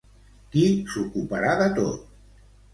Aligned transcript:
Qui 0.55 0.63
s'ocuparà 0.95 1.55
de 1.63 1.71
tot? 1.79 2.11